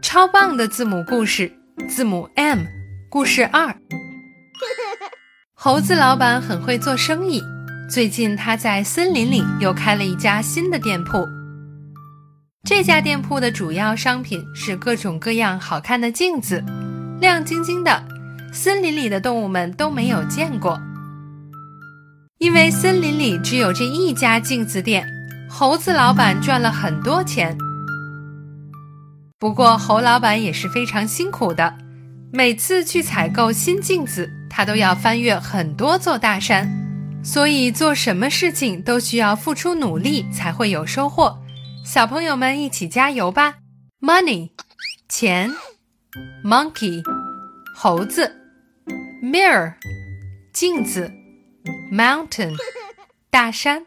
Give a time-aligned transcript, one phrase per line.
[0.00, 1.50] 超棒的字母故事，
[1.88, 2.60] 字母 M，
[3.10, 3.74] 故事二。
[5.54, 7.42] 猴子老板很会做生意，
[7.90, 11.26] 最近他在森林里又开了一家新的店铺。
[12.62, 16.62] 这家店铺的主要商品是各种各样好看的镜子，
[17.20, 18.02] 亮晶晶的，
[18.52, 20.80] 森林里的动物们都没有见过。
[22.38, 25.04] 因为森林里只有这一家镜子店，
[25.50, 27.58] 猴子老板赚了很多钱。
[29.46, 31.78] 不过，猴老板也是非常辛苦的。
[32.32, 36.68] 每次去采购新镜子，他都要翻越很多座大山，
[37.22, 41.38] 所以做什么事情都需要付出努力才会有收获。
[41.84, 43.54] 小朋友们一起加油吧
[44.00, 44.50] ！Money，
[45.08, 45.54] 钱
[46.44, 47.00] ；Monkey，
[47.76, 48.34] 猴子
[49.22, 49.74] ；Mirror，
[50.52, 51.12] 镜子
[51.92, 52.56] ；Mountain，
[53.30, 53.84] 大山。